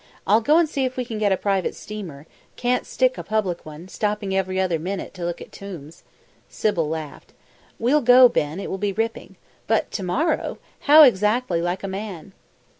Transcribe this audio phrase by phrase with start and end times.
[0.25, 3.67] I'll go and see if we can get a private steamer can't stick a public
[3.67, 6.01] one, stopping every other minute to look at tombs!"
[6.49, 7.33] Sybil laughed.
[7.77, 9.35] "We'll go, Ben, it will be ripping.
[9.67, 10.57] But to morrow!
[10.89, 12.33] How exactly like a man!"